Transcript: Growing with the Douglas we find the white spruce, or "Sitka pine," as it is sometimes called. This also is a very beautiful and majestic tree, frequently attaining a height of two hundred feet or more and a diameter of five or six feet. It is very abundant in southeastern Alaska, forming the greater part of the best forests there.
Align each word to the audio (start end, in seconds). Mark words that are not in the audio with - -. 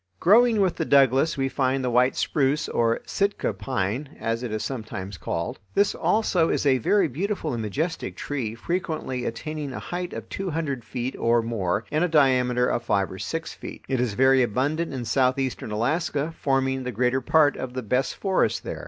Growing 0.19 0.59
with 0.61 0.77
the 0.77 0.83
Douglas 0.83 1.37
we 1.37 1.47
find 1.47 1.83
the 1.83 1.89
white 1.91 2.15
spruce, 2.15 2.67
or 2.67 3.01
"Sitka 3.05 3.53
pine," 3.53 4.17
as 4.19 4.41
it 4.41 4.51
is 4.51 4.63
sometimes 4.63 5.15
called. 5.15 5.59
This 5.75 5.93
also 5.93 6.49
is 6.49 6.65
a 6.65 6.79
very 6.79 7.07
beautiful 7.07 7.53
and 7.53 7.61
majestic 7.61 8.15
tree, 8.17 8.55
frequently 8.55 9.25
attaining 9.25 9.73
a 9.73 9.79
height 9.79 10.11
of 10.13 10.27
two 10.27 10.49
hundred 10.49 10.83
feet 10.83 11.15
or 11.19 11.43
more 11.43 11.85
and 11.91 12.03
a 12.03 12.07
diameter 12.07 12.65
of 12.65 12.81
five 12.81 13.11
or 13.11 13.19
six 13.19 13.53
feet. 13.53 13.85
It 13.87 13.99
is 13.99 14.15
very 14.15 14.41
abundant 14.41 14.91
in 14.91 15.05
southeastern 15.05 15.69
Alaska, 15.69 16.33
forming 16.35 16.81
the 16.83 16.91
greater 16.91 17.21
part 17.21 17.55
of 17.55 17.75
the 17.75 17.83
best 17.83 18.15
forests 18.15 18.59
there. 18.59 18.79